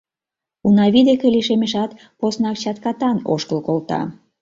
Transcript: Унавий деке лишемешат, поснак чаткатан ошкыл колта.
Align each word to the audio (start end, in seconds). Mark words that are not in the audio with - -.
Унавий 0.67 1.05
деке 1.09 1.27
лишемешат, 1.35 1.91
поснак 2.19 2.55
чаткатан 2.63 3.17
ошкыл 3.33 3.59
колта. 3.67 4.01